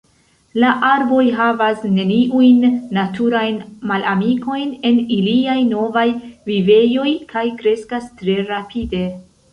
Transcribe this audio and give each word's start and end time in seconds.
La 0.61 0.69
arboj 0.91 1.25
havas 1.39 1.83
neniujn 1.97 2.63
naturajn 2.97 3.59
malamikojn 3.91 4.73
en 4.91 4.97
iliaj 5.19 5.59
novaj 5.69 6.07
vivejoj 6.51 7.09
kaj 7.35 7.45
kreskas 7.63 8.13
tre 8.23 8.41
rapide. 8.55 9.05